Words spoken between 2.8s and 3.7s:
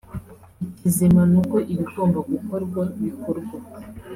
bikorwa